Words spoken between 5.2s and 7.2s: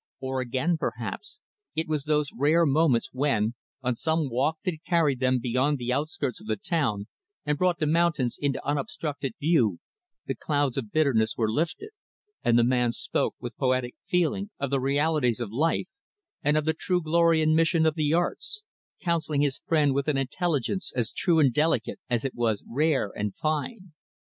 beyond the outskirts of the town,